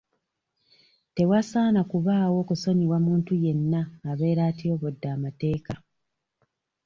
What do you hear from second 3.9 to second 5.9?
abeera atyobodde amateeka.